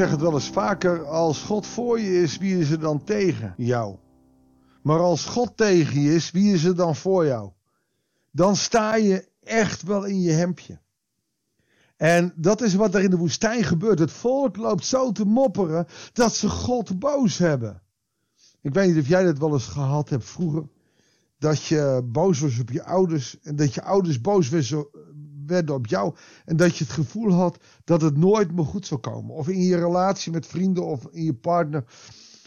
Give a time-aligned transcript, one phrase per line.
[0.00, 3.54] zeg het wel eens vaker, als God voor je is, wie is er dan tegen
[3.56, 3.96] jou?
[4.82, 7.50] Maar als God tegen je is, wie is er dan voor jou?
[8.30, 10.80] Dan sta je echt wel in je hemdje.
[11.96, 13.98] En dat is wat er in de woestijn gebeurt.
[13.98, 17.82] Het volk loopt zo te mopperen dat ze God boos hebben.
[18.60, 20.68] Ik weet niet of jij dat wel eens gehad hebt vroeger.
[21.38, 23.40] Dat je boos was op je ouders.
[23.40, 24.48] En dat je ouders boos
[25.50, 26.14] werden op jou.
[26.44, 29.34] En dat je het gevoel had dat het nooit meer goed zou komen.
[29.34, 31.84] Of in je relatie met vrienden of in je partner.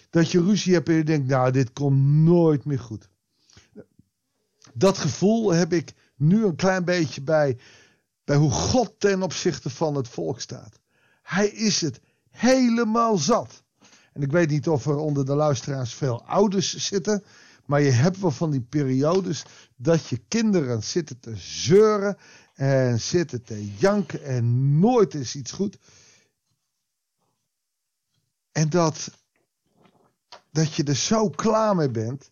[0.10, 3.10] Dat je ruzie hebt en je denkt, nou dit komt nooit meer goed.
[4.74, 7.58] Dat gevoel heb ik nu een klein beetje bij,
[8.24, 10.80] bij hoe God ten opzichte van het volk staat.
[11.22, 12.00] Hij is het
[12.30, 13.64] helemaal zat.
[14.14, 17.24] En ik weet niet of er onder de luisteraars veel ouders zitten.
[17.66, 22.18] Maar je hebt wel van die periodes dat je kinderen zitten te zeuren
[22.54, 25.78] en zitten te janken en nooit is iets goed.
[28.52, 29.12] En dat,
[30.52, 32.32] dat je er zo klaar mee bent,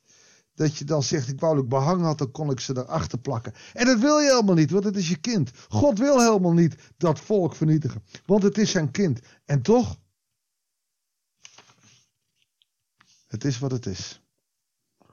[0.53, 3.19] dat je dan zegt, ik wou dat ik behang had, dan kon ik ze erachter
[3.19, 3.53] plakken.
[3.73, 5.51] En dat wil je helemaal niet, want het is je kind.
[5.69, 9.19] God wil helemaal niet dat volk vernietigen, want het is zijn kind.
[9.45, 9.97] En toch,
[13.27, 14.21] het is wat het is.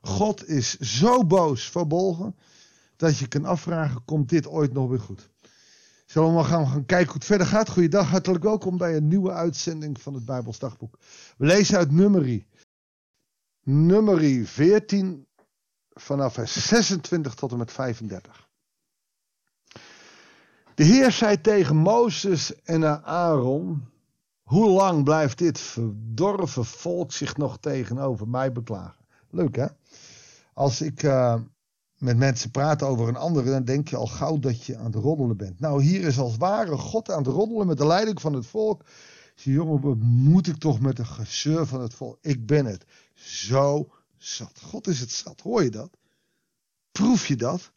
[0.00, 2.36] God is zo boos verbolgen
[2.98, 5.30] dat je kan afvragen, komt dit ooit nog weer goed?
[6.06, 7.68] Zullen we maar gaan, gaan kijken hoe het verder gaat?
[7.68, 10.98] Goeiedag, hartelijk welkom bij een nieuwe uitzending van het Bijbels Dagboek.
[11.36, 12.46] We lezen uit Nummerie.
[13.62, 15.26] Nummerie 14
[15.88, 18.48] vanaf vers 26 tot en met 35.
[20.74, 23.88] De Heer zei tegen Mozes en Aaron,
[24.42, 29.04] hoe lang blijft dit verdorven volk zich nog tegenover mij beklagen?
[29.30, 29.66] Leuk hè?
[30.54, 31.40] Als ik uh,
[31.98, 34.94] met mensen praat over een andere, dan denk je al gauw dat je aan het
[34.94, 35.60] roddelen bent.
[35.60, 38.84] Nou, hier is als ware God aan het roddelen met de leiding van het volk.
[39.34, 42.18] Zie jongen, wat moet ik toch met de gezeur van het volk?
[42.20, 42.84] Ik ben het
[43.14, 44.60] zo zat.
[44.62, 45.90] God is het zat, hoor je dat?
[46.92, 47.72] Proef je dat?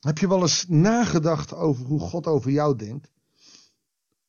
[0.00, 3.12] Heb je wel eens nagedacht over hoe God over jou denkt?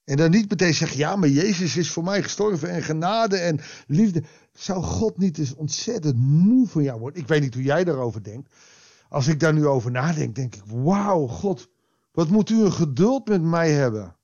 [0.06, 3.60] En dan niet meteen zeggen, ja, maar Jezus is voor mij gestorven en genade en
[3.88, 4.24] liefde.
[4.54, 7.22] Zou God niet eens ontzettend moe van jou worden?
[7.22, 8.54] Ik weet niet hoe jij daarover denkt.
[9.10, 11.70] Als ik daar nu over nadenk, denk ik, wauw, God,
[12.12, 14.16] wat moet u een geduld met mij hebben?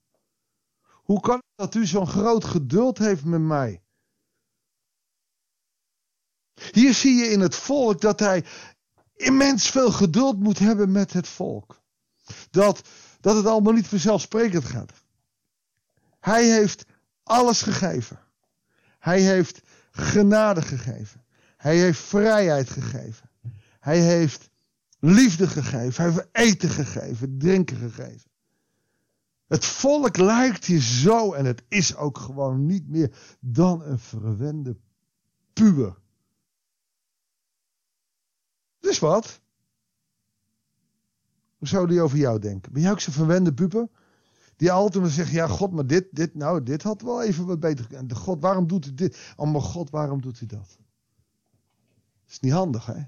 [0.88, 3.81] Hoe kan het dat u zo'n groot geduld heeft met mij?
[6.72, 8.46] Hier zie je in het volk dat hij
[9.16, 11.81] immens veel geduld moet hebben met het volk.
[12.50, 12.81] Dat,
[13.20, 14.91] dat het allemaal niet vanzelfsprekend gaat.
[16.22, 16.86] Hij heeft
[17.24, 18.20] alles gegeven.
[19.00, 19.62] Hij heeft
[19.92, 21.24] genade gegeven.
[21.58, 23.30] Hij heeft vrijheid gegeven.
[23.80, 24.50] Hij heeft
[25.00, 26.04] liefde gegeven.
[26.04, 28.30] Hij heeft eten gegeven, drinken gegeven.
[29.48, 34.78] Het volk lijkt hier zo en het is ook gewoon niet meer dan een verwende
[35.53, 35.98] puber.
[38.80, 39.42] Dus wat?
[41.58, 42.74] Hoe zou die over jou denken?
[42.74, 43.90] Ben jij ook zo'n verwende puber?
[44.62, 47.60] Die altijd maar zegt, ja God, maar dit, dit, nou, dit had wel even wat
[47.60, 47.88] beter.
[47.94, 49.34] En de God, waarom doet hij dit?
[49.36, 50.78] Oh, maar God, waarom doet hij dat?
[52.28, 53.02] Is niet handig, hè?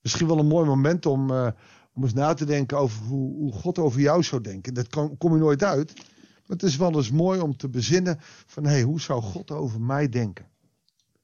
[0.00, 1.48] Misschien wel een mooi moment om, uh,
[1.92, 4.74] om eens na te denken over hoe, hoe God over jou zou denken.
[4.74, 5.94] Dat kom, kom je nooit uit.
[5.94, 8.16] Maar het is wel eens mooi om te bezinnen
[8.46, 10.46] van, hé, hey, hoe zou God over mij denken?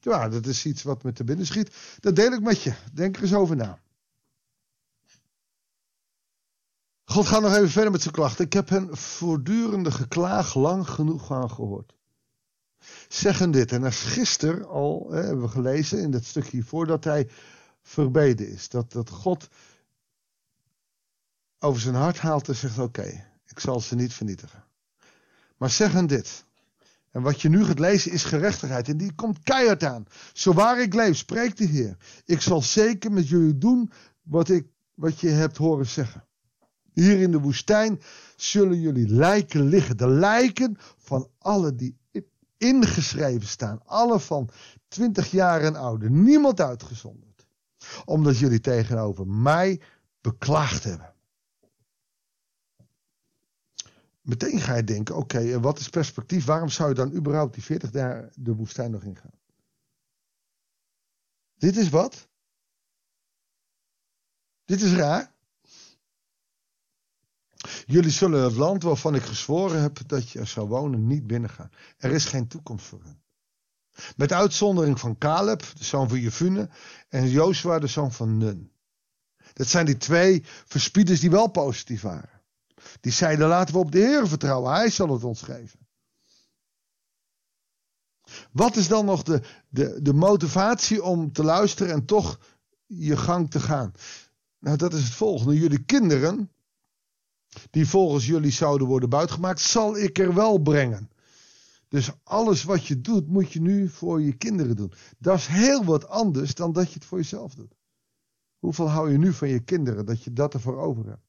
[0.01, 1.97] Ja, dat is iets wat me te binnen schiet.
[2.01, 2.73] Dat deel ik met je.
[2.93, 3.79] Denk er eens over na.
[7.13, 8.45] God gaat nog even verder met zijn klachten.
[8.45, 11.95] Ik heb hen voortdurende geklaag lang genoeg aan gehoord.
[13.09, 17.05] Zeggen dit, en als gisteren al hè, hebben we gelezen in dat stukje hiervoor dat
[17.05, 17.29] hij
[17.83, 18.69] verbeden is.
[18.69, 19.49] Dat, dat God
[21.59, 24.65] over zijn hart haalt en zegt: Oké, ik zal ze niet vernietigen.
[25.57, 26.45] Maar zeggen dit.
[27.11, 28.89] En wat je nu gaat lezen is gerechtigheid.
[28.89, 30.07] En die komt keihard aan.
[30.33, 31.97] Zo waar ik leef, spreekt de Heer.
[32.25, 36.27] Ik zal zeker met jullie doen wat, ik, wat je hebt horen zeggen.
[36.93, 38.01] Hier in de woestijn
[38.37, 39.97] zullen jullie lijken liggen.
[39.97, 41.97] De lijken van alle die
[42.57, 43.81] ingeschreven staan.
[43.85, 44.49] Alle van
[44.89, 46.11] 20 jaar en ouder.
[46.11, 47.47] Niemand uitgezonderd.
[48.05, 49.81] Omdat jullie tegenover mij
[50.21, 51.15] beklaagd hebben.
[54.23, 56.45] Meteen ga je denken, oké, wat is perspectief?
[56.45, 59.41] Waarom zou je dan überhaupt die 40 jaar de woestijn nog ingaan?
[61.55, 62.29] Dit is wat?
[64.65, 65.32] Dit is raar.
[67.93, 71.71] Jullie zullen het land waarvan ik gezworen heb dat je er zou wonen niet binnengaan.
[71.99, 73.23] Er is geen toekomst voor hen.
[74.17, 76.71] Met uitzondering van Caleb, de zoon van Jefune,
[77.09, 78.73] en Jozua, de zoon van Nun.
[79.53, 82.43] Dat zijn die twee verspieders die wel positief waren.
[83.01, 85.87] Die zeiden laten we op de Heer vertrouwen, hij zal het ons geven.
[88.53, 92.39] Wat is dan nog de, de, de motivatie om te luisteren en toch
[92.87, 93.93] je gang te gaan?
[94.59, 95.59] Nou, dat is het volgende.
[95.59, 96.51] Jullie kinderen,
[97.71, 101.11] die volgens jullie zouden worden buitgemaakt, zal ik er wel brengen.
[101.89, 104.93] Dus alles wat je doet, moet je nu voor je kinderen doen.
[105.19, 107.75] Dat is heel wat anders dan dat je het voor jezelf doet.
[108.59, 111.27] Hoeveel hou je nu van je kinderen dat je dat ervoor over hebt?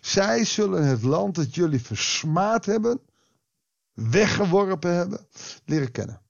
[0.00, 3.00] Zij zullen het land dat jullie versmaad hebben,
[3.92, 5.26] weggeworpen hebben,
[5.64, 6.23] leren kennen.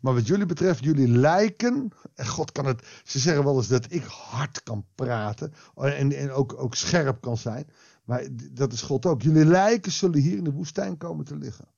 [0.00, 3.92] Maar wat jullie betreft, jullie lijken, en God kan het, ze zeggen wel eens dat
[3.92, 7.66] ik hard kan praten en, en ook, ook scherp kan zijn.
[8.04, 9.22] Maar dat is God ook.
[9.22, 11.68] Jullie lijken zullen hier in de woestijn komen te liggen.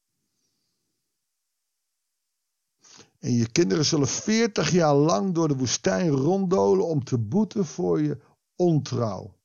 [3.18, 8.02] En je kinderen zullen veertig jaar lang door de woestijn ronddolen om te boeten voor
[8.02, 8.20] je
[8.56, 9.38] ontrouw.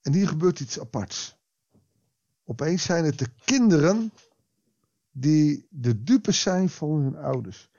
[0.00, 1.36] En hier gebeurt iets aparts.
[2.44, 4.12] Opeens zijn het de kinderen
[5.16, 7.70] die de dupe zijn van hun ouders.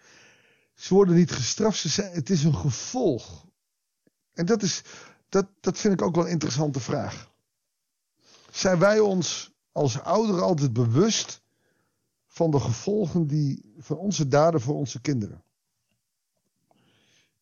[0.74, 3.46] Ze worden niet gestraft, ze zijn, het is een gevolg.
[4.34, 4.84] En dat, is,
[5.30, 7.32] dat, dat vind ik ook wel een interessante vraag.
[8.52, 11.42] Zijn wij ons als ouderen altijd bewust
[12.28, 15.44] van de gevolgen die, van onze daden voor onze kinderen?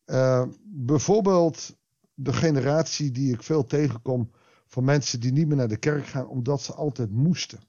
[0.06, 1.76] Uh, bijvoorbeeld
[2.14, 4.30] de generatie die ik veel tegenkom
[4.66, 7.60] van mensen die niet meer naar de kerk gaan omdat ze altijd moesten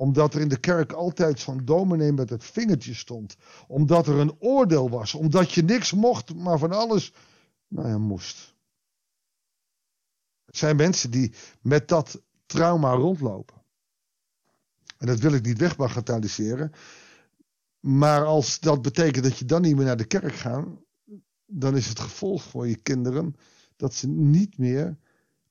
[0.00, 3.36] omdat er in de kerk altijd zo'n dominee met het vingertje stond.
[3.66, 5.14] Omdat er een oordeel was.
[5.14, 7.12] Omdat je niks mocht, maar van alles,
[7.68, 8.54] nou ja, moest.
[10.44, 13.62] Het zijn mensen die met dat trauma rondlopen.
[14.98, 16.72] En dat wil ik niet wegbagatelliseren.
[17.80, 20.66] Maar als dat betekent dat je dan niet meer naar de kerk gaat,
[21.46, 23.36] dan is het gevolg voor je kinderen
[23.76, 24.98] dat ze niet meer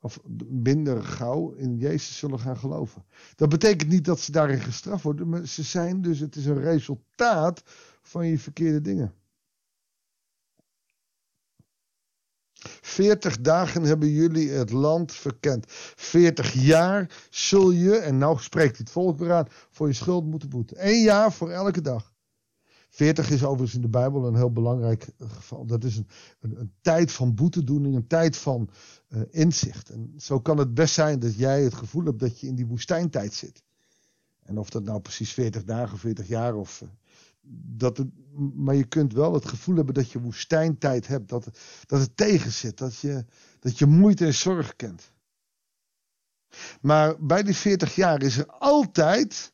[0.01, 3.05] of minder gauw in Jezus zullen gaan geloven.
[3.35, 6.61] Dat betekent niet dat ze daarin gestraft worden, maar ze zijn dus, het is een
[6.61, 7.63] resultaat
[8.01, 9.13] van je verkeerde dingen.
[12.81, 15.65] Veertig dagen hebben jullie het land verkend.
[15.95, 20.87] Veertig jaar zul je, en nou spreekt het volkberaad, voor je schuld moeten boeten.
[20.87, 22.08] Eén jaar voor elke dag.
[22.89, 25.65] 40 is overigens in de Bijbel een heel belangrijk geval.
[25.65, 26.07] Dat is een,
[26.39, 28.69] een, een tijd van boetedoening, een tijd van
[29.09, 29.89] uh, inzicht.
[29.89, 32.67] En zo kan het best zijn dat jij het gevoel hebt dat je in die
[32.67, 33.63] woestijntijd zit.
[34.39, 36.81] En of dat nou precies 40 dagen, 40 jaar of.
[36.81, 36.89] Uh,
[37.51, 38.07] dat het,
[38.55, 41.29] maar je kunt wel het gevoel hebben dat je woestijntijd hebt.
[41.29, 41.49] Dat,
[41.85, 42.77] dat het tegen zit.
[42.77, 43.25] Dat je,
[43.59, 45.11] dat je moeite en zorg kent.
[46.81, 49.53] Maar bij die 40 jaar is er altijd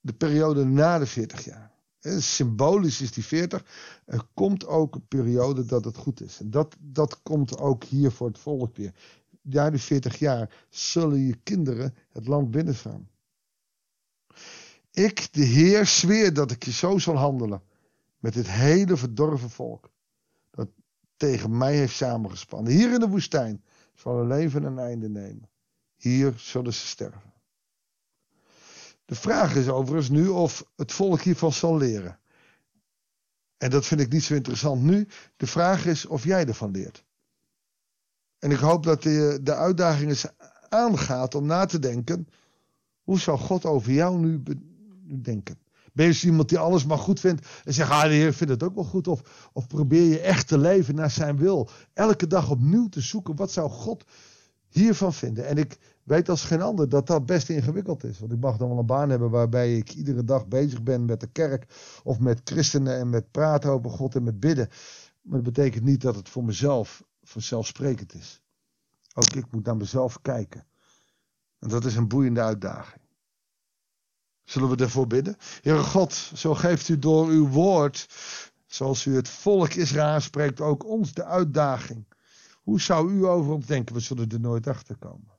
[0.00, 1.75] de periode na de 40 jaar.
[2.18, 3.64] Symbolisch is die 40.
[4.04, 6.40] Er komt ook een periode dat het goed is.
[6.40, 8.94] En dat, dat komt ook hier voor het volk weer.
[9.42, 13.08] Ja, die 40 jaar zullen je kinderen het land binnengaan.
[14.90, 17.62] Ik, de Heer, zweer dat ik je zo zal handelen
[18.18, 19.90] met dit hele verdorven volk.
[20.50, 20.68] Dat
[21.16, 22.72] tegen mij heeft samengespannen.
[22.72, 23.64] Hier in de woestijn
[23.94, 25.48] zal hun leven een einde nemen.
[25.96, 27.35] Hier zullen ze sterven.
[29.06, 32.18] De vraag is overigens nu of het volk hiervan zal leren.
[33.56, 35.08] En dat vind ik niet zo interessant nu.
[35.36, 37.04] De vraag is of jij ervan leert.
[38.38, 40.26] En ik hoop dat de, de uitdaging is
[40.68, 42.28] aangaat om na te denken.
[43.02, 44.42] Hoe zou God over jou nu
[45.22, 45.58] denken?
[45.92, 48.52] Ben je dus iemand die alles maar goed vindt en zegt, ah de Heer vindt
[48.52, 49.08] het ook wel goed.
[49.08, 51.68] Of, of probeer je echt te leven naar zijn wil.
[51.92, 54.04] Elke dag opnieuw te zoeken, wat zou God
[54.76, 55.46] hiervan vinden?
[55.46, 58.18] En ik weet als geen ander dat dat best ingewikkeld is.
[58.18, 61.20] Want ik mag dan wel een baan hebben waarbij ik iedere dag bezig ben met
[61.20, 61.66] de kerk
[62.04, 64.68] of met christenen en met praten over God en met bidden.
[65.22, 68.42] Maar dat betekent niet dat het voor mezelf vanzelfsprekend is.
[69.14, 70.66] Ook ik moet naar mezelf kijken.
[71.58, 73.02] En dat is een boeiende uitdaging.
[74.44, 75.36] Zullen we ervoor bidden?
[75.62, 78.08] Heere God, zo geeft u door uw woord,
[78.66, 82.04] zoals u het volk Israël spreekt, ook ons de uitdaging.
[82.66, 83.94] Hoe zou u over ons denken?
[83.94, 85.38] We zullen er nooit achter komen.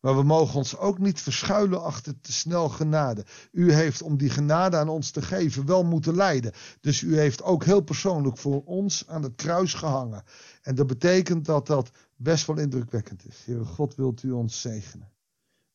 [0.00, 3.26] Maar we mogen ons ook niet verschuilen achter te snel genade.
[3.52, 6.52] U heeft om die genade aan ons te geven wel moeten lijden.
[6.80, 10.24] Dus u heeft ook heel persoonlijk voor ons aan het kruis gehangen.
[10.62, 13.42] En dat betekent dat dat best wel indrukwekkend is.
[13.44, 15.12] Heere God, wilt u ons zegenen?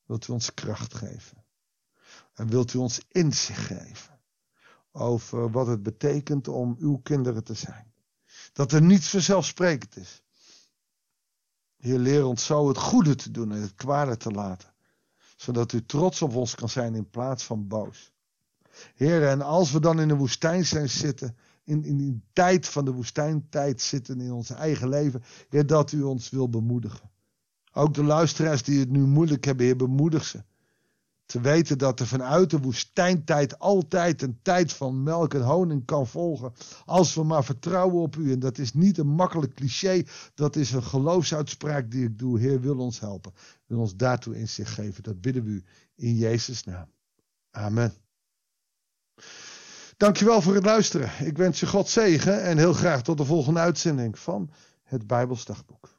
[0.05, 1.45] Wilt u ons kracht geven?
[2.33, 4.19] En wilt u ons inzicht geven
[4.91, 7.93] over wat het betekent om uw kinderen te zijn?
[8.53, 10.23] Dat er niets vanzelfsprekend is.
[11.79, 14.69] Heer, leer ons zo het goede te doen en het kwade te laten.
[15.35, 18.11] Zodat u trots op ons kan zijn in plaats van boos.
[18.95, 22.85] Heer, en als we dan in de woestijn zijn zitten, in, in die tijd van
[22.85, 27.09] de woestijntijd zitten in ons eigen leven, Heer, dat u ons wil bemoedigen.
[27.73, 30.43] Ook de luisteraars die het nu moeilijk hebben, Heer, bemoedig ze.
[31.29, 36.07] Te weten dat er vanuit de woestijntijd altijd een tijd van melk en honing kan
[36.07, 36.53] volgen.
[36.85, 38.31] Als we maar vertrouwen op u.
[38.31, 40.03] En dat is niet een makkelijk cliché.
[40.33, 42.39] Dat is een geloofsuitspraak die ik doe.
[42.39, 43.33] Heer wil ons helpen.
[43.65, 45.03] Wil ons daartoe in zich geven.
[45.03, 45.63] Dat bidden we u
[45.95, 46.91] in Jezus' naam.
[47.51, 47.93] Amen.
[49.97, 51.25] Dankjewel voor het luisteren.
[51.25, 54.51] Ik wens je God zegen en heel graag tot de volgende uitzending van
[54.83, 55.98] het Bijbelsdagboek.